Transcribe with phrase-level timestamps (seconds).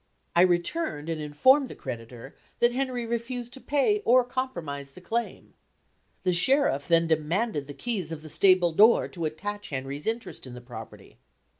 [0.35, 5.53] I returned and informed the creditor that Henry refused to pay or compromise the claim.
[6.23, 10.55] The sheriff then demanded the keys of the stable door to attach Henry's interest in
[10.55, 11.19] the property.